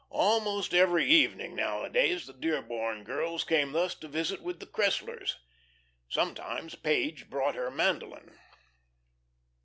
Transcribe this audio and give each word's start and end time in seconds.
Almost 0.15 0.73
every 0.73 1.05
evening 1.05 1.55
nowadays 1.55 2.25
the 2.25 2.33
Dearborn 2.33 3.03
girls 3.03 3.43
came 3.43 3.71
thus 3.71 3.93
to 3.93 4.07
visit 4.07 4.41
with 4.41 4.59
the 4.59 4.65
Cresslers. 4.65 5.35
Sometimes 6.09 6.73
Page 6.73 7.29
brought 7.29 7.53
her 7.53 7.69
mandolin. 7.69 8.35